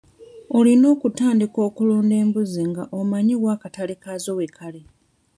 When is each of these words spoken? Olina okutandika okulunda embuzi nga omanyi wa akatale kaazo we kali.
Olina 0.57 0.85
okutandika 0.93 1.59
okulunda 1.67 2.15
embuzi 2.23 2.61
nga 2.69 2.83
omanyi 2.99 3.35
wa 3.43 3.51
akatale 3.55 3.93
kaazo 4.03 4.31
we 4.37 4.45
kali. 4.57 4.81